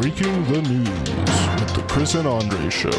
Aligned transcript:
Breaking 0.00 0.44
the 0.44 0.62
News 0.62 0.88
with 1.58 1.74
the 1.74 1.84
Chris 1.88 2.14
and 2.14 2.28
Andre 2.28 2.70
Show. 2.70 2.90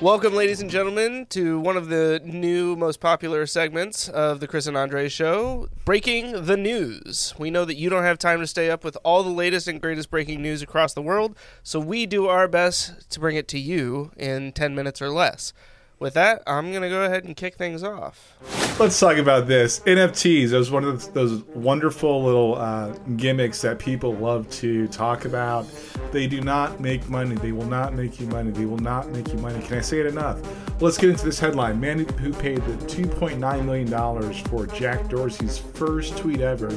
Welcome, 0.00 0.34
ladies 0.34 0.60
and 0.60 0.70
gentlemen, 0.70 1.26
to 1.30 1.58
one 1.58 1.76
of 1.76 1.88
the 1.88 2.20
new, 2.24 2.76
most 2.76 3.00
popular 3.00 3.46
segments 3.46 4.08
of 4.08 4.38
the 4.38 4.46
Chris 4.46 4.68
and 4.68 4.76
Andre 4.76 5.08
Show 5.08 5.68
Breaking 5.84 6.44
the 6.44 6.56
News. 6.56 7.34
We 7.36 7.50
know 7.50 7.64
that 7.64 7.74
you 7.74 7.90
don't 7.90 8.04
have 8.04 8.16
time 8.16 8.38
to 8.38 8.46
stay 8.46 8.70
up 8.70 8.84
with 8.84 8.96
all 9.02 9.24
the 9.24 9.30
latest 9.30 9.66
and 9.66 9.80
greatest 9.80 10.08
breaking 10.08 10.40
news 10.40 10.62
across 10.62 10.94
the 10.94 11.02
world, 11.02 11.36
so 11.64 11.80
we 11.80 12.06
do 12.06 12.28
our 12.28 12.46
best 12.46 13.10
to 13.10 13.18
bring 13.18 13.34
it 13.34 13.48
to 13.48 13.58
you 13.58 14.12
in 14.16 14.52
10 14.52 14.76
minutes 14.76 15.02
or 15.02 15.10
less. 15.10 15.52
With 16.00 16.14
that, 16.14 16.44
I'm 16.46 16.70
going 16.70 16.82
to 16.82 16.88
go 16.88 17.02
ahead 17.02 17.24
and 17.24 17.34
kick 17.34 17.56
things 17.56 17.82
off. 17.82 18.36
Let's 18.78 19.00
talk 19.00 19.16
about 19.16 19.48
this. 19.48 19.80
NFTs, 19.80 20.50
those 20.50 20.70
one 20.70 20.84
of 20.84 21.12
those 21.12 21.42
wonderful 21.46 22.22
little 22.22 22.54
uh, 22.54 22.92
gimmicks 23.16 23.60
that 23.62 23.80
people 23.80 24.14
love 24.14 24.48
to 24.50 24.86
talk 24.88 25.24
about. 25.24 25.66
They 26.12 26.28
do 26.28 26.40
not 26.40 26.78
make 26.78 27.08
money. 27.08 27.34
They 27.34 27.50
will 27.50 27.66
not 27.66 27.94
make 27.94 28.20
you 28.20 28.28
money. 28.28 28.52
They 28.52 28.66
will 28.66 28.78
not 28.78 29.08
make 29.08 29.26
you 29.32 29.38
money. 29.38 29.60
Can 29.66 29.78
I 29.78 29.80
say 29.80 29.98
it 29.98 30.06
enough? 30.06 30.40
Let's 30.80 30.96
get 30.96 31.10
into 31.10 31.24
this 31.24 31.40
headline. 31.40 31.80
Man 31.80 31.98
who 31.98 32.32
paid 32.32 32.58
the 32.58 32.74
$2.9 32.86 33.64
million 33.64 34.34
for 34.44 34.66
Jack 34.68 35.08
Dorsey's 35.08 35.58
first 35.58 36.16
tweet 36.16 36.40
ever 36.40 36.68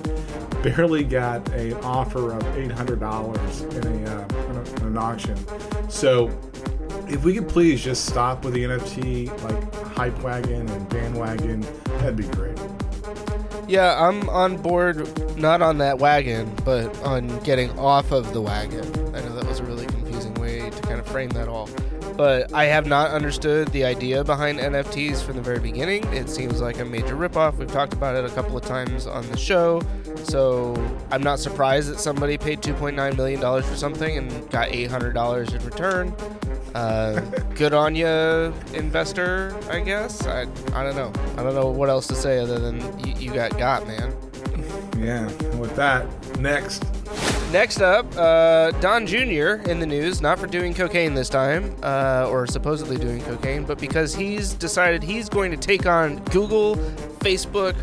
barely 0.64 1.04
got 1.04 1.48
an 1.50 1.74
offer 1.84 2.34
of 2.34 2.42
$800 2.56 3.76
in, 3.76 4.08
a, 4.08 4.12
uh, 4.12 4.50
in, 4.50 4.56
a, 4.56 4.76
in 4.78 4.88
an 4.88 4.98
auction. 4.98 5.38
So 5.88 6.32
if 7.12 7.26
we 7.26 7.34
could 7.34 7.50
please 7.50 7.84
just 7.84 8.06
stop 8.06 8.46
with 8.46 8.54
the 8.54 8.64
NFT 8.64 9.28
like 9.44 9.76
hype 9.96 10.18
wagon 10.22 10.68
and 10.70 10.90
bandwagon, 10.90 11.62
that'd 12.00 12.16
be 12.16 12.24
great. 12.24 12.58
Yeah, 13.68 14.02
I'm 14.02 14.30
on 14.30 14.58
board, 14.58 15.38
not 15.38 15.62
on 15.62 15.78
that 15.80 16.00
wagon, 16.00 16.52
but 16.64 16.98
on 17.04 17.28
getting 17.40 17.78
off 17.78 18.12
of 18.12 18.34
the 18.34 18.42
wagon. 18.42 18.86
I 19.14 19.22
know 19.22 19.36
that 19.36 19.46
was 19.46 19.60
a 19.60 19.64
really 19.64 19.86
confusing 19.86 20.34
way 20.36 20.70
to 20.70 20.82
kind 20.84 21.00
of 21.00 21.06
frame 21.06 21.30
that 21.32 21.48
all. 21.48 21.70
But 22.22 22.54
I 22.54 22.66
have 22.66 22.86
not 22.86 23.10
understood 23.10 23.70
the 23.70 23.84
idea 23.84 24.24
behind 24.24 24.60
NFTs 24.60 25.24
from 25.24 25.38
the 25.38 25.42
very 25.42 25.58
beginning. 25.58 26.04
It 26.14 26.30
seems 26.30 26.62
like 26.62 26.78
a 26.78 26.86
major 26.86 27.16
ripoff. 27.16 27.58
We've 27.58 27.68
talked 27.68 27.94
about 27.94 28.16
it 28.16 28.24
a 28.24 28.30
couple 28.36 28.56
of 28.56 28.64
times 28.64 29.08
on 29.08 29.28
the 29.32 29.38
show. 29.38 29.82
So 30.26 30.76
I'm 31.10 31.24
not 31.24 31.40
surprised 31.40 31.90
that 31.90 31.98
somebody 32.00 32.38
paid 32.38 32.62
$2.9 32.62 33.18
million 33.18 33.40
for 33.40 33.76
something 33.76 34.20
and 34.20 34.50
got 34.52 34.68
$800 34.68 35.56
in 35.56 35.66
return. 35.66 36.14
Uh, 36.76 37.22
good 37.56 37.74
on 37.74 37.96
you, 37.96 38.06
investor. 38.76 39.58
I 39.72 39.80
guess. 39.80 40.28
I 40.28 40.42
I 40.74 40.84
don't 40.84 40.96
know. 40.96 41.12
I 41.40 41.44
don't 41.44 41.56
know 41.56 41.72
what 41.72 41.90
else 41.90 42.06
to 42.06 42.16
say 42.16 42.38
other 42.38 42.60
than 42.60 43.00
you, 43.00 43.16
you 43.16 43.34
got 43.34 43.58
got, 43.58 43.88
man. 43.88 44.16
Yeah. 44.96 45.26
With 45.56 45.76
that, 45.76 46.06
next. 46.38 46.86
Next 47.52 47.82
up, 47.82 48.06
uh, 48.16 48.72
Don 48.80 49.06
Jr. 49.06 49.70
in 49.70 49.82
the 49.82 49.86
news, 49.86 50.22
not 50.22 50.40
for 50.40 50.48
doing 50.48 50.74
cocaine 50.74 51.14
this 51.14 51.28
time, 51.28 51.76
uh, 51.84 52.26
or 52.30 52.48
supposedly 52.48 52.96
doing 52.96 53.22
cocaine, 53.24 53.66
but 53.66 53.78
because 53.78 54.16
he's 54.16 54.54
decided 54.54 55.04
he's 55.04 55.28
going 55.28 55.52
to 55.52 55.58
take 55.58 55.86
on 55.86 56.24
Google, 56.26 56.78
Facebook, 57.20 57.76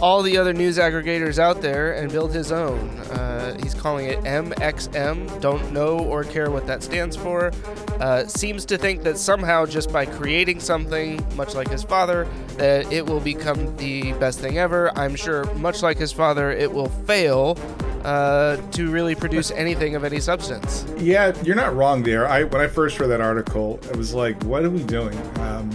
all 0.00 0.22
the 0.22 0.38
other 0.38 0.54
news 0.54 0.78
aggregators 0.78 1.38
out 1.38 1.60
there 1.60 1.92
and 1.92 2.10
build 2.10 2.32
his 2.32 2.50
own. 2.50 2.88
Uh, 3.10 3.58
he's 3.62 3.74
calling 3.74 4.06
it 4.06 4.18
MXM. 4.20 5.38
Don't 5.42 5.70
know 5.70 5.98
or 5.98 6.24
care 6.24 6.50
what 6.50 6.66
that 6.66 6.82
stands 6.82 7.14
for. 7.14 7.52
Uh, 8.00 8.24
seems 8.26 8.64
to 8.64 8.78
think 8.78 9.02
that 9.02 9.18
somehow 9.18 9.66
just 9.66 9.92
by 9.92 10.06
creating 10.06 10.60
something, 10.60 11.22
much 11.36 11.54
like 11.54 11.68
his 11.68 11.82
father, 11.82 12.26
that 12.56 12.90
it 12.90 13.04
will 13.04 13.20
become 13.20 13.76
the 13.76 14.14
best 14.14 14.40
thing 14.40 14.56
ever. 14.56 14.90
I'm 14.96 15.14
sure, 15.14 15.44
much 15.56 15.82
like 15.82 15.98
his 15.98 16.10
father, 16.10 16.50
it 16.50 16.72
will 16.72 16.88
fail. 16.88 17.58
Uh, 18.04 18.56
to 18.70 18.90
really 18.90 19.14
produce 19.14 19.50
anything 19.50 19.94
of 19.94 20.04
any 20.04 20.18
substance. 20.18 20.86
Yeah, 20.96 21.36
you're 21.42 21.54
not 21.54 21.76
wrong 21.76 22.02
there. 22.02 22.26
I 22.26 22.44
when 22.44 22.62
I 22.62 22.66
first 22.66 22.98
read 22.98 23.08
that 23.08 23.20
article, 23.20 23.78
I 23.92 23.96
was 23.96 24.14
like, 24.14 24.42
"What 24.44 24.64
are 24.64 24.70
we 24.70 24.82
doing?" 24.84 25.18
Um, 25.40 25.70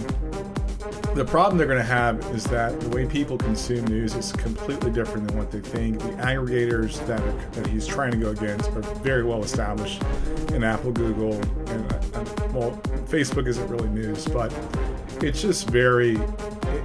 the 1.16 1.24
problem 1.24 1.56
they're 1.56 1.66
going 1.66 1.78
to 1.78 1.84
have 1.84 2.18
is 2.34 2.44
that 2.44 2.78
the 2.78 2.90
way 2.90 3.06
people 3.06 3.38
consume 3.38 3.86
news 3.86 4.14
is 4.14 4.32
completely 4.32 4.90
different 4.90 5.26
than 5.26 5.38
what 5.38 5.50
they 5.50 5.60
think. 5.60 5.98
The 5.98 6.08
aggregators 6.22 7.04
that 7.06 7.20
are, 7.20 7.32
that 7.52 7.66
he's 7.68 7.86
trying 7.86 8.10
to 8.10 8.18
go 8.18 8.30
against 8.30 8.70
are 8.72 8.82
very 9.02 9.24
well 9.24 9.42
established 9.42 10.02
in 10.52 10.62
Apple, 10.62 10.92
Google, 10.92 11.32
and 11.70 11.92
uh, 11.92 12.24
well, 12.52 12.72
Facebook 13.06 13.46
isn't 13.46 13.66
really 13.68 13.88
news, 13.88 14.26
but 14.28 14.52
it's 15.22 15.40
just 15.40 15.70
very. 15.70 16.18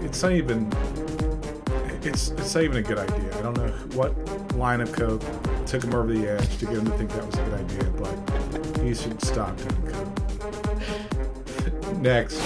It's 0.01 0.23
not 0.23 0.31
even. 0.31 0.71
It's 2.03 2.29
it's 2.29 2.55
not 2.55 2.63
even 2.63 2.77
a 2.77 2.81
good 2.81 2.99
idea. 2.99 3.37
I 3.37 3.41
don't 3.41 3.57
know 3.57 3.67
what 3.95 4.13
line 4.61 4.79
of 4.79 4.93
coke 4.93 5.23
took 5.65 5.83
him 5.83 5.93
over 5.95 6.13
the 6.13 6.27
edge 6.27 6.57
to 6.59 6.65
get 6.65 6.77
him 6.77 6.85
to 6.85 6.91
think 6.91 7.09
that 7.11 7.25
was 7.25 7.35
a 7.35 7.43
good 7.43 7.53
idea, 7.55 7.83
but 7.97 8.15
he 8.81 8.93
should 8.93 9.19
stop 9.23 9.57
doing 9.57 9.91
coke. 9.91 10.07
Next. 11.97 12.39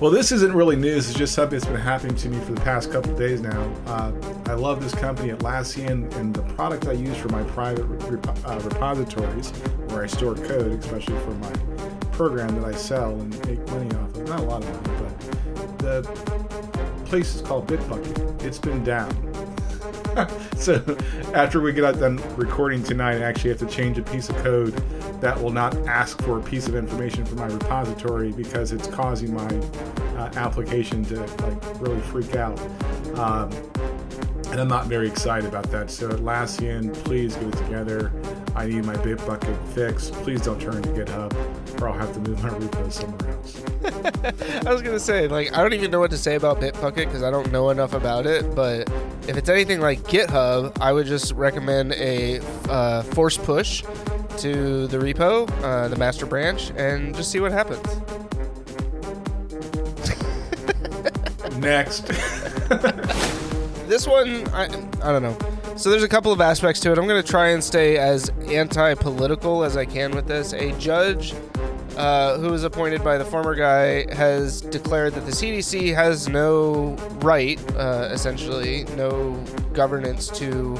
Well, 0.00 0.10
this 0.10 0.32
isn't 0.32 0.52
really 0.52 0.76
news. 0.76 1.08
It's 1.08 1.18
just 1.18 1.34
something 1.34 1.58
that's 1.58 1.70
been 1.70 1.80
happening 1.80 2.16
to 2.16 2.28
me 2.28 2.38
for 2.44 2.52
the 2.52 2.60
past 2.60 2.92
couple 2.92 3.14
days 3.16 3.40
now. 3.40 3.72
Uh, 3.86 4.12
I 4.46 4.54
love 4.54 4.82
this 4.82 4.94
company, 4.94 5.32
Atlassian, 5.32 6.14
and 6.16 6.34
the 6.34 6.42
product 6.54 6.86
I 6.86 6.92
use 6.92 7.16
for 7.16 7.28
my 7.28 7.42
private 7.44 7.84
uh, 8.46 8.60
repositories, 8.60 9.50
where 9.88 10.04
I 10.04 10.06
store 10.06 10.34
code, 10.34 10.72
especially 10.72 11.18
for 11.20 11.34
my 11.34 11.52
program 12.12 12.54
that 12.60 12.64
I 12.64 12.76
sell 12.76 13.10
and 13.10 13.30
make 13.46 13.66
money 13.68 13.94
off 13.96 14.14
of. 14.14 14.28
Not 14.28 14.40
a 14.40 14.42
lot 14.42 14.62
of 14.62 14.86
money, 14.86 14.98
but 15.02 15.78
the 15.78 16.02
place 17.06 17.34
is 17.34 17.42
called 17.42 17.66
Bitbucket. 17.66 18.42
It's 18.42 18.58
been 18.58 18.84
down. 18.84 19.53
so 20.56 20.74
after 21.34 21.60
we 21.60 21.72
get 21.72 21.84
out 21.84 21.98
done 21.98 22.16
recording 22.36 22.82
tonight, 22.82 23.16
I 23.16 23.22
actually 23.22 23.50
have 23.50 23.58
to 23.60 23.66
change 23.66 23.98
a 23.98 24.02
piece 24.02 24.28
of 24.28 24.36
code 24.36 24.72
that 25.20 25.40
will 25.40 25.50
not 25.50 25.76
ask 25.86 26.20
for 26.22 26.38
a 26.38 26.42
piece 26.42 26.68
of 26.68 26.74
information 26.74 27.24
from 27.24 27.38
my 27.38 27.46
repository 27.46 28.32
because 28.32 28.72
it's 28.72 28.86
causing 28.86 29.34
my 29.34 29.48
uh, 30.16 30.30
application 30.36 31.04
to 31.06 31.20
like 31.20 31.80
really 31.80 32.00
freak 32.00 32.34
out. 32.36 32.58
Um, 33.16 33.50
and 34.50 34.60
I'm 34.60 34.68
not 34.68 34.86
very 34.86 35.08
excited 35.08 35.48
about 35.48 35.70
that. 35.72 35.90
So 35.90 36.08
Atlassian, 36.08 36.94
please 37.04 37.34
get 37.36 37.48
it 37.48 37.56
together. 37.56 38.12
I 38.54 38.66
need 38.66 38.84
my 38.84 38.94
Bitbucket 38.94 39.66
fixed. 39.68 40.12
Please 40.14 40.42
don't 40.42 40.60
turn 40.60 40.80
to 40.82 40.88
GitHub, 40.90 41.80
or 41.80 41.88
I'll 41.88 41.98
have 41.98 42.12
to 42.14 42.20
move 42.20 42.42
my 42.42 42.50
repo 42.50 42.92
somewhere 42.92 43.32
else. 43.32 43.73
I 44.66 44.72
was 44.72 44.82
gonna 44.82 45.00
say, 45.00 45.28
like, 45.28 45.56
I 45.56 45.62
don't 45.62 45.72
even 45.72 45.90
know 45.90 46.00
what 46.00 46.10
to 46.10 46.18
say 46.18 46.34
about 46.34 46.60
Bitbucket 46.60 47.06
because 47.06 47.22
I 47.22 47.30
don't 47.30 47.50
know 47.50 47.70
enough 47.70 47.94
about 47.94 48.26
it. 48.26 48.54
But 48.54 48.90
if 49.26 49.36
it's 49.36 49.48
anything 49.48 49.80
like 49.80 50.00
GitHub, 50.02 50.76
I 50.80 50.92
would 50.92 51.06
just 51.06 51.32
recommend 51.32 51.92
a 51.92 52.40
uh, 52.68 53.02
force 53.02 53.38
push 53.38 53.82
to 54.38 54.86
the 54.88 54.98
repo, 54.98 55.50
uh, 55.62 55.88
the 55.88 55.96
master 55.96 56.26
branch, 56.26 56.70
and 56.76 57.14
just 57.14 57.30
see 57.30 57.40
what 57.40 57.52
happens. 57.52 57.86
Next. 61.58 62.06
this 63.88 64.06
one, 64.06 64.46
I, 64.48 64.64
I 65.02 65.12
don't 65.12 65.22
know. 65.22 65.36
So 65.76 65.90
there's 65.90 66.02
a 66.02 66.08
couple 66.08 66.30
of 66.32 66.40
aspects 66.40 66.80
to 66.80 66.92
it. 66.92 66.98
I'm 66.98 67.06
going 67.06 67.22
to 67.22 67.28
try 67.28 67.48
and 67.48 67.62
stay 67.62 67.96
as 67.96 68.30
anti-political 68.46 69.64
as 69.64 69.76
I 69.76 69.84
can 69.84 70.12
with 70.12 70.26
this. 70.26 70.52
A 70.52 70.72
judge 70.78 71.34
uh, 71.96 72.38
who 72.38 72.50
was 72.50 72.64
appointed 72.64 73.02
by 73.02 73.18
the 73.18 73.24
former 73.24 73.54
guy 73.54 74.12
has 74.14 74.60
declared 74.60 75.14
that 75.14 75.26
the 75.26 75.32
CDC 75.32 75.94
has 75.94 76.28
no 76.28 76.96
right, 77.20 77.60
uh, 77.76 78.08
essentially, 78.12 78.84
no 78.96 79.32
governance 79.72 80.28
to 80.28 80.78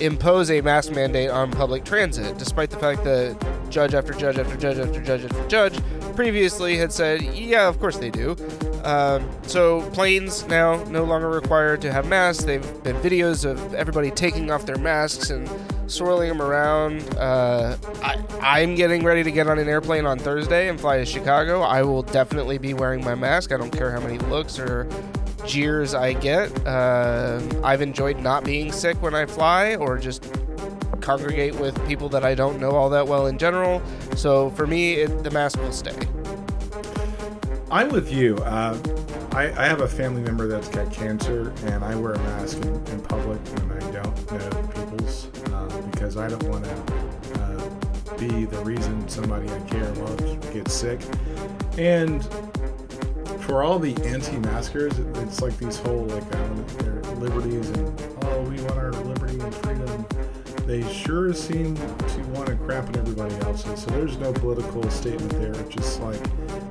impose 0.00 0.50
a 0.50 0.60
mask 0.60 0.92
mandate 0.92 1.30
on 1.30 1.50
public 1.50 1.84
transit, 1.84 2.38
despite 2.38 2.70
the 2.70 2.76
fact 2.76 3.04
that 3.04 3.36
judge 3.70 3.94
after 3.94 4.12
judge 4.12 4.38
after 4.38 4.56
judge 4.56 4.78
after 4.78 5.02
judge 5.02 5.24
after 5.24 5.48
judge 5.48 5.80
previously 6.14 6.76
had 6.76 6.92
said, 6.92 7.22
yeah, 7.22 7.68
of 7.68 7.78
course 7.78 7.98
they 7.98 8.10
do. 8.10 8.36
Um, 8.84 9.28
so 9.42 9.82
planes 9.90 10.46
now 10.46 10.82
no 10.84 11.04
longer 11.04 11.28
required 11.28 11.80
to 11.82 11.92
have 11.92 12.06
masks. 12.08 12.44
They've 12.44 12.82
been 12.82 12.96
videos 12.96 13.44
of 13.44 13.74
everybody 13.74 14.10
taking 14.10 14.50
off 14.50 14.66
their 14.66 14.78
masks 14.78 15.30
and 15.30 15.48
swirling 15.88 16.28
them 16.28 16.40
around. 16.40 17.02
Uh, 17.16 17.76
I, 18.40 18.60
am 18.60 18.74
getting 18.74 19.04
ready 19.04 19.22
to 19.22 19.30
get 19.30 19.48
on 19.48 19.58
an 19.58 19.68
airplane 19.68 20.06
on 20.06 20.18
Thursday 20.18 20.68
and 20.68 20.80
fly 20.80 20.98
to 20.98 21.04
Chicago. 21.04 21.62
I 21.62 21.82
will 21.82 22.02
definitely 22.02 22.58
be 22.58 22.74
wearing 22.74 23.04
my 23.04 23.14
mask. 23.14 23.52
I 23.52 23.56
don't 23.56 23.70
care 23.70 23.90
how 23.90 24.00
many 24.00 24.18
looks 24.18 24.58
or 24.58 24.88
jeers 25.46 25.94
I 25.94 26.12
get. 26.12 26.66
Uh, 26.66 27.40
I've 27.64 27.82
enjoyed 27.82 28.18
not 28.18 28.44
being 28.44 28.70
sick 28.70 29.00
when 29.02 29.14
I 29.14 29.26
fly 29.26 29.76
or 29.76 29.98
just 29.98 30.32
congregate 31.00 31.54
with 31.56 31.74
people 31.88 32.08
that 32.10 32.24
I 32.24 32.34
don't 32.34 32.60
know 32.60 32.72
all 32.72 32.90
that 32.90 33.06
well 33.06 33.26
in 33.26 33.38
general. 33.38 33.82
So 34.14 34.50
for 34.50 34.66
me, 34.66 34.94
it, 34.94 35.24
the 35.24 35.30
mask 35.30 35.58
will 35.58 35.72
stay. 35.72 35.96
I'm 37.70 37.88
with 37.88 38.12
you. 38.12 38.36
Uh, 38.38 38.78
I, 39.38 39.52
I, 39.56 39.68
have 39.68 39.82
a 39.82 39.86
family 39.86 40.20
member 40.20 40.48
that's 40.48 40.66
got 40.66 40.92
cancer, 40.92 41.52
and 41.66 41.84
I 41.84 41.94
wear 41.94 42.14
a 42.14 42.18
mask 42.18 42.60
in, 42.60 42.74
in 42.88 43.00
public 43.02 43.38
when 43.38 43.70
I 43.70 43.90
don't 43.92 44.32
know 44.32 44.62
people's 44.74 45.28
uh, 45.52 45.80
because 45.92 46.16
I 46.16 46.28
don't 46.28 46.42
want 46.48 46.64
to 46.64 47.40
uh, 47.40 48.16
be 48.16 48.46
the 48.46 48.60
reason 48.64 49.08
somebody 49.08 49.48
I 49.48 49.60
care 49.60 49.88
about 49.92 50.18
gets 50.52 50.72
sick. 50.74 51.00
And 51.76 52.24
for 53.42 53.62
all 53.62 53.78
the 53.78 53.94
anti-maskers, 54.04 54.98
it's 54.98 55.40
like 55.40 55.56
these 55.56 55.78
whole 55.78 56.06
like 56.06 56.34
uh, 56.34 56.54
their 56.82 57.00
liberties 57.20 57.70
and 57.70 58.02
oh 58.24 58.42
we 58.42 58.60
want 58.62 58.76
our 58.76 58.90
liberty 58.90 59.38
and 59.38 59.54
freedom. 59.54 60.06
they 60.66 60.82
sure 60.92 61.32
seem 61.32 61.76
to 61.76 62.20
want 62.32 62.48
to 62.48 62.56
crap 62.56 62.88
on 62.88 62.96
everybody 62.96 63.36
else's. 63.46 63.84
So 63.84 63.90
there's 63.92 64.16
no 64.16 64.32
political 64.32 64.90
statement 64.90 65.30
there. 65.30 65.52
It's 65.52 65.76
just 65.76 66.00
like 66.00 66.20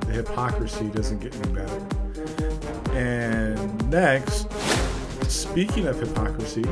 the 0.00 0.12
hypocrisy 0.12 0.88
doesn't 0.88 1.20
get 1.20 1.34
any 1.34 1.54
better. 1.54 1.97
And 2.98 3.90
next, 3.90 4.50
speaking 5.30 5.86
of 5.86 6.00
hypocrisy, 6.00 6.64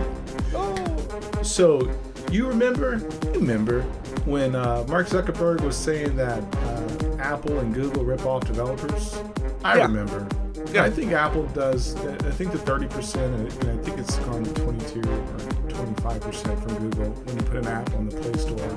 so 1.43 1.89
you 2.33 2.49
remember, 2.49 2.97
you 3.27 3.31
remember 3.35 3.83
when 4.25 4.57
uh, 4.57 4.85
Mark 4.89 5.07
Zuckerberg 5.07 5.61
was 5.61 5.77
saying 5.77 6.17
that 6.17 6.43
uh, 6.57 7.17
Apple 7.21 7.59
and 7.61 7.73
Google 7.73 8.05
rip 8.05 8.27
off 8.27 8.45
developers? 8.45 9.23
I 9.63 9.77
Yeah. 9.77 9.87
remember. 9.87 10.27
Yeah. 10.73 10.83
I 10.83 10.91
think 10.91 11.13
Apple 11.13 11.45
does. 11.55 11.95
I 11.95 12.31
think 12.33 12.51
the 12.51 12.59
thirty 12.59 12.89
percent, 12.89 13.33
and 13.63 13.71
I 13.81 13.83
think 13.85 13.97
it's 13.99 14.17
gone 14.17 14.43
to 14.43 14.53
twenty-two 14.55 15.01
or 15.09 15.71
twenty-five 15.71 16.21
percent 16.23 16.59
from 16.61 16.75
Google 16.91 17.11
when 17.11 17.37
you 17.37 17.43
put 17.45 17.57
an 17.59 17.69
app 17.69 17.95
on 17.95 18.09
the 18.09 18.17
Play 18.17 18.33
Store. 18.33 18.77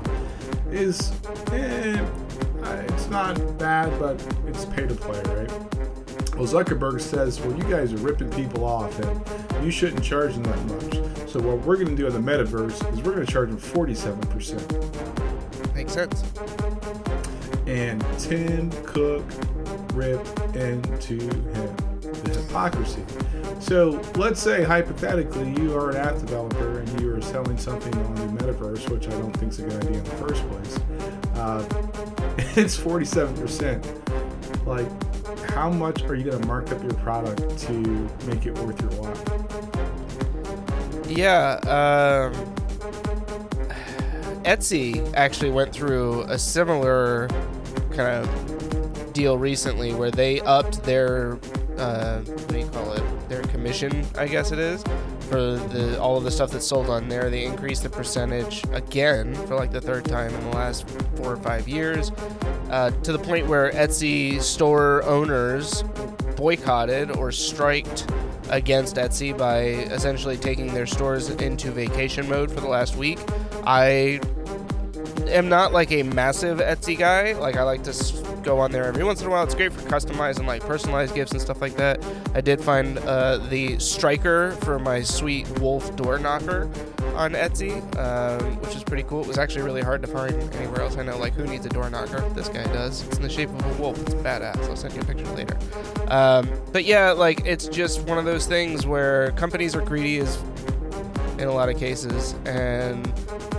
Is 0.70 1.10
eh, 1.50 1.98
uh, 2.62 2.82
it's 2.88 3.08
not 3.10 3.34
bad, 3.58 3.98
but 3.98 4.24
it's 4.46 4.64
pay 4.66 4.86
to 4.86 4.94
play, 4.94 5.20
right? 5.34 5.50
Well, 6.40 6.48
Zuckerberg 6.48 7.00
says, 7.02 7.38
well, 7.38 7.54
you 7.54 7.64
guys 7.64 7.92
are 7.92 7.98
ripping 7.98 8.30
people 8.30 8.64
off 8.64 8.98
and 8.98 9.20
you 9.62 9.70
shouldn't 9.70 10.02
charge 10.02 10.32
them 10.32 10.44
that 10.44 10.66
much. 10.68 10.94
So, 11.28 11.38
what 11.38 11.58
we're 11.66 11.76
going 11.76 11.88
to 11.88 11.94
do 11.94 12.06
in 12.06 12.14
the 12.14 12.18
metaverse 12.18 12.76
is 12.94 13.02
we're 13.02 13.12
going 13.12 13.26
to 13.26 13.30
charge 13.30 13.50
them 13.50 13.58
47%. 13.58 15.74
Makes 15.74 15.92
sense. 15.92 16.24
And 17.66 18.02
Tim 18.18 18.70
Cook 18.86 19.22
ripped 19.92 20.56
into 20.56 21.18
him. 21.18 21.76
The 22.00 22.42
hypocrisy. 22.42 23.04
So, 23.58 24.00
let's 24.16 24.40
say 24.40 24.64
hypothetically 24.64 25.50
you 25.62 25.76
are 25.76 25.90
an 25.90 25.98
app 25.98 26.20
developer 26.20 26.78
and 26.78 27.00
you 27.02 27.14
are 27.14 27.20
selling 27.20 27.58
something 27.58 27.94
on 27.94 28.14
the 28.14 28.28
metaverse, 28.42 28.88
which 28.88 29.08
I 29.08 29.10
don't 29.10 29.36
think 29.36 29.52
is 29.52 29.58
a 29.58 29.64
good 29.64 29.84
idea 29.84 29.98
in 29.98 30.04
the 30.04 30.10
first 30.12 30.42
place. 30.48 30.78
Uh, 31.34 31.62
it's 32.56 32.78
47%. 32.78 33.84
Like, 34.66 34.88
how 35.50 35.70
much 35.70 36.02
are 36.04 36.14
you 36.14 36.24
going 36.24 36.40
to 36.40 36.46
mark 36.46 36.70
up 36.72 36.82
your 36.82 36.94
product 36.94 37.58
to 37.58 37.72
make 38.26 38.46
it 38.46 38.56
worth 38.58 38.80
your 38.80 38.90
while? 38.92 39.16
Yeah, 41.08 41.58
um, 41.66 42.34
Etsy 44.44 45.12
actually 45.14 45.50
went 45.50 45.72
through 45.72 46.22
a 46.22 46.38
similar 46.38 47.28
kind 47.90 48.24
of 48.24 49.12
deal 49.12 49.36
recently 49.36 49.92
where 49.92 50.10
they 50.10 50.40
upped 50.40 50.82
their 50.84 51.38
uh, 51.78 52.20
what 52.20 52.48
do 52.48 52.58
you 52.58 52.66
call 52.68 52.92
it? 52.92 53.02
Their 53.30 53.42
commission, 53.42 54.04
I 54.18 54.26
guess 54.26 54.50
it 54.50 54.58
is, 54.58 54.82
for 55.28 55.54
the 55.54 55.96
all 56.00 56.16
of 56.16 56.24
the 56.24 56.32
stuff 56.32 56.50
that's 56.50 56.66
sold 56.66 56.90
on 56.90 57.08
there. 57.08 57.30
They 57.30 57.44
increased 57.44 57.84
the 57.84 57.88
percentage 57.88 58.64
again 58.72 59.36
for 59.46 59.54
like 59.54 59.70
the 59.70 59.80
third 59.80 60.04
time 60.04 60.34
in 60.34 60.50
the 60.50 60.56
last 60.56 60.90
four 61.14 61.34
or 61.34 61.36
five 61.36 61.68
years, 61.68 62.10
uh, 62.70 62.90
to 62.90 63.12
the 63.12 63.20
point 63.20 63.46
where 63.46 63.70
Etsy 63.70 64.42
store 64.42 65.04
owners 65.04 65.84
boycotted 66.36 67.16
or 67.16 67.30
striked 67.30 68.10
against 68.48 68.96
Etsy 68.96 69.38
by 69.38 69.60
essentially 69.94 70.36
taking 70.36 70.74
their 70.74 70.86
stores 70.86 71.30
into 71.30 71.70
vacation 71.70 72.28
mode 72.28 72.50
for 72.50 72.60
the 72.60 72.68
last 72.68 72.96
week. 72.96 73.20
I 73.64 74.18
am 75.28 75.48
not 75.48 75.72
like 75.72 75.92
a 75.92 76.02
massive 76.02 76.58
Etsy 76.58 76.98
guy. 76.98 77.34
Like 77.34 77.56
I 77.56 77.62
like 77.62 77.84
to 77.84 77.92
go 78.42 78.58
on 78.58 78.70
there 78.70 78.84
every 78.84 79.04
once 79.04 79.20
in 79.20 79.26
a 79.26 79.30
while. 79.30 79.44
It's 79.44 79.54
great 79.54 79.72
for 79.72 79.88
customizing 79.88 80.46
like 80.46 80.62
personalized 80.62 81.14
gifts 81.14 81.32
and 81.32 81.40
stuff 81.40 81.60
like 81.60 81.76
that. 81.76 82.04
I 82.34 82.40
did 82.40 82.60
find 82.60 82.98
uh, 82.98 83.38
the 83.48 83.78
striker 83.78 84.52
for 84.62 84.78
my 84.78 85.02
sweet 85.02 85.48
wolf 85.60 85.94
door 85.96 86.18
knocker 86.18 86.70
on 87.14 87.32
Etsy, 87.32 87.80
um, 87.96 88.56
which 88.60 88.74
is 88.74 88.82
pretty 88.82 89.02
cool. 89.04 89.22
It 89.22 89.28
was 89.28 89.38
actually 89.38 89.62
really 89.62 89.82
hard 89.82 90.02
to 90.02 90.08
find 90.08 90.34
anywhere 90.54 90.82
else. 90.82 90.96
I 90.96 91.02
know 91.02 91.18
like 91.18 91.34
who 91.34 91.44
needs 91.44 91.66
a 91.66 91.70
door 91.70 91.88
knocker? 91.90 92.20
This 92.30 92.48
guy 92.48 92.64
does. 92.64 93.06
It's 93.06 93.16
in 93.16 93.22
the 93.22 93.28
shape 93.28 93.48
of 93.50 93.78
a 93.78 93.82
wolf. 93.82 94.00
It's 94.02 94.14
badass. 94.14 94.58
I'll 94.68 94.76
send 94.76 94.94
you 94.94 95.00
a 95.00 95.04
picture 95.04 95.26
later. 95.32 95.56
Um, 96.08 96.50
but 96.72 96.84
yeah, 96.84 97.12
like 97.12 97.44
it's 97.46 97.68
just 97.68 98.02
one 98.02 98.18
of 98.18 98.24
those 98.24 98.46
things 98.46 98.86
where 98.86 99.32
companies 99.32 99.74
are 99.74 99.82
greedy 99.82 100.18
as 100.18 100.42
in 101.38 101.48
a 101.48 101.52
lot 101.52 101.70
of 101.70 101.78
cases 101.78 102.34
and 102.44 103.10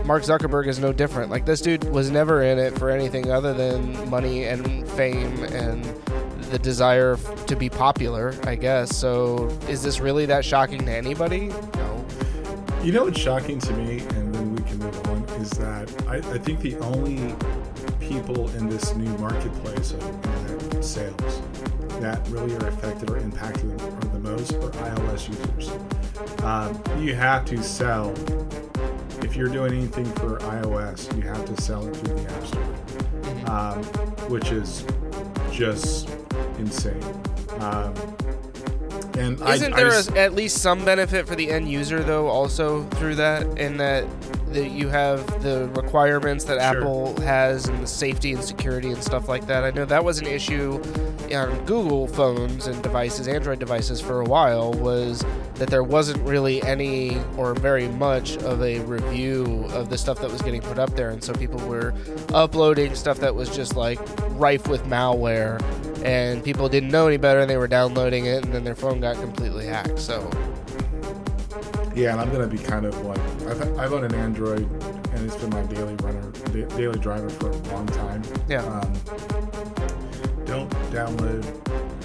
Mark 0.06 0.24
Zuckerberg 0.24 0.68
is 0.68 0.80
no 0.80 0.92
different. 0.92 1.30
Like 1.32 1.46
this 1.46 1.62
dude 1.62 1.84
was 1.86 2.10
never 2.10 2.44
in 2.44 2.60
it 2.60 2.78
for 2.78 2.90
anything 2.90 3.32
other 3.32 3.54
than 3.54 4.10
money 4.10 4.46
and 4.46 4.88
fame 4.90 5.44
and 5.46 5.84
the 6.52 6.60
desire 6.60 7.18
to 7.48 7.56
be 7.56 7.70
popular, 7.70 8.34
I 8.44 8.56
guess. 8.56 8.96
So 8.96 9.48
is 9.70 9.82
this 9.82 10.00
really 10.00 10.26
that 10.26 10.44
shocking 10.44 10.86
to 10.86 10.92
anybody? 10.92 11.48
No. 11.48 12.06
You 12.84 12.92
know 12.92 13.06
what's 13.06 13.20
shocking 13.20 13.60
to 13.60 13.74
me, 13.74 14.00
and 14.00 14.34
then 14.34 14.56
we 14.56 14.62
can 14.64 14.80
move 14.80 15.08
on, 15.08 15.24
is 15.40 15.52
that 15.52 15.90
I, 16.08 16.16
I 16.16 16.38
think 16.40 16.62
the 16.62 16.78
only 16.80 17.36
people 18.00 18.50
in 18.56 18.68
this 18.68 18.96
new 18.96 19.16
marketplace 19.20 19.92
of 19.94 20.04
internet 20.04 20.84
sales 20.84 21.42
that 22.00 22.28
really 22.30 22.56
are 22.56 22.68
affected 22.68 23.12
or 23.12 23.18
impacted 23.18 23.80
are 23.80 24.10
the 24.10 24.20
most 24.20 24.54
are 24.56 24.72
iOS 24.72 25.30
users. 25.30 25.70
Um, 26.44 26.82
you 27.00 27.14
have 27.14 27.46
to 27.46 27.62
sell, 27.62 28.14
if 29.24 29.36
you're 29.36 29.50
doing 29.50 29.74
anything 29.74 30.06
for 30.14 30.38
iOS, 30.40 31.16
you 31.16 31.22
have 31.24 31.46
to 31.54 31.62
sell 31.62 31.86
it 31.88 31.96
through 31.96 32.16
the 32.16 32.32
App 32.34 32.46
Store, 32.48 33.50
um, 33.52 33.84
which 34.30 34.52
is 34.52 34.86
just 35.52 36.10
insane. 36.58 37.02
Um, 37.60 37.94
and 39.18 39.40
Isn't 39.42 39.74
I 39.74 39.78
there 39.84 39.90
just- 39.90 40.12
a, 40.12 40.20
at 40.20 40.34
least 40.34 40.58
some 40.62 40.84
benefit 40.86 41.28
for 41.28 41.36
the 41.36 41.52
end 41.52 41.70
user 41.70 42.02
though 42.02 42.28
also 42.28 42.84
through 42.92 43.16
that 43.16 43.44
in 43.60 43.78
that 43.78 44.06
that 44.54 44.70
you 44.70 44.90
have 44.90 45.26
the 45.44 45.70
requirements 45.76 46.44
that 46.46 46.60
Sure. 46.60 46.82
Apple 46.82 47.22
has 47.22 47.68
and 47.68 47.82
the 47.82 47.88
safety 47.88 48.34
and 48.34 48.44
security 48.44 48.92
and 48.92 49.02
stuff 49.02 49.30
like 49.30 49.48
that. 49.48 49.64
I 49.64 49.72
know 49.72 49.86
that 49.86 50.04
was 50.04 50.20
an 50.20 50.28
issue 50.28 50.82
on 51.36 51.66
Google 51.66 52.08
phones 52.08 52.68
and 52.68 52.82
devices, 52.84 53.28
Android 53.28 53.60
devices 53.60 54.00
for 54.02 54.22
a 54.22 54.26
while 54.26 54.74
was 54.74 55.24
that 55.56 55.70
there 55.70 55.84
wasn't 55.84 56.22
really 56.28 56.62
any 56.64 57.20
or 57.38 57.54
very 57.54 57.88
much 57.88 58.38
of 58.38 58.62
a 58.62 58.80
review 58.82 59.66
of 59.72 59.90
the 59.90 59.98
stuff 59.98 60.20
that 60.22 60.32
was 60.32 60.42
getting 60.42 60.62
put 60.62 60.80
up 60.80 60.96
there 60.96 61.10
and 61.12 61.24
so 61.24 61.34
people 61.34 61.60
were 61.68 61.94
uploading 62.34 62.96
stuff 62.96 63.20
that 63.20 63.34
was 63.36 63.54
just 63.56 63.76
like 63.76 64.00
rife 64.32 64.68
with 64.68 64.84
malware 64.86 65.62
and 66.04 66.44
people 66.44 66.68
didn't 66.68 66.90
know 66.90 67.08
any 67.08 67.18
better 67.18 67.42
and 67.42 67.50
they 67.50 67.58
were 67.58 67.68
downloading 67.68 68.26
it 68.26 68.44
and 68.44 68.54
then 68.54 68.64
their 68.64 68.76
phone 68.76 69.00
got 69.00 69.16
completely 69.18 69.66
hacked 69.68 70.00
so 70.00 70.28
Yeah, 71.96 72.14
and 72.14 72.22
I'm 72.22 72.32
gonna 72.32 72.48
be 72.48 72.58
kind 72.58 72.86
of 72.86 73.00
like 73.06 73.20
I've, 73.48 73.80
I've 73.80 73.94
owned 73.94 74.06
an 74.06 74.16
Android, 74.16 74.62
and 75.14 75.26
it's 75.26 75.36
been 75.36 75.50
my 75.50 75.62
daily 75.64 75.96
runner, 75.96 76.32
da- 76.54 76.76
daily 76.78 76.98
driver 77.00 77.30
for 77.30 77.50
a 77.50 77.58
long 77.74 77.86
time. 77.88 78.24
Yeah. 78.48 78.64
Um, 78.64 80.01
don't 80.52 80.70
download 80.92 81.44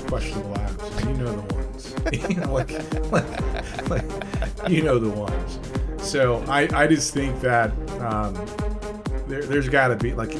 questionable 0.07 0.55
apps. 0.55 1.05
You 1.05 1.15
know 1.15 1.33
the 1.33 1.55
ones. 1.55 1.95
you 2.29 2.37
know, 2.41 2.53
like, 2.53 3.91
like, 3.91 4.71
you 4.71 4.83
know 4.83 5.01
the 5.01 5.11
ones. 5.11 5.59
So 6.01 6.45
I, 6.47 6.69
I 6.73 6.87
just 6.87 7.13
think 7.13 7.41
that 7.41 7.73
um, 8.01 8.35
there, 9.27 9.43
there's 9.43 9.69
got 9.69 9.89
to 9.89 9.97
be 9.97 10.15
like 10.15 10.31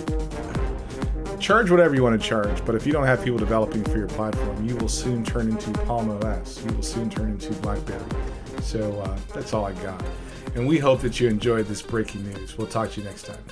charge 1.41 1.69
whatever 1.69 1.97
you 1.97 2.05
want 2.05 2.21
to 2.21 2.29
charge, 2.29 2.65
but 2.65 2.77
if 2.77 2.87
you 2.87 2.93
don't 2.93 3.07
have 3.07 3.25
people 3.25 3.39
developing 3.39 3.83
for 3.83 3.99
your 3.99 4.09
platform, 4.09 4.65
you 4.65 4.77
will 4.77 4.89
soon 4.89 5.25
turn 5.25 5.49
into 5.49 5.73
Palm 5.81 6.09
OS. 6.23 6.65
You 6.65 6.73
will 6.77 6.85
soon 6.85 7.11
turn 7.11 7.31
into 7.31 7.53
BlackBerry. 7.55 8.05
So 8.63 9.01
uh, 9.01 9.19
that's 9.35 9.53
all 9.53 9.65
I 9.65 9.73
got. 9.73 10.01
And 10.55 10.69
we 10.69 10.79
hope 10.79 11.01
that 11.01 11.19
you 11.19 11.29
enjoyed 11.29 11.67
this 11.67 11.83
breaking 11.83 12.25
news. 12.25 12.57
We'll 12.57 12.69
talk 12.69 12.93
to 12.93 13.01
you 13.01 13.07
next 13.07 13.27
time. 13.27 13.43